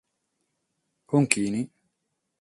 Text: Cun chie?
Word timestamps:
Cun 1.09 1.23
chie? 1.31 1.61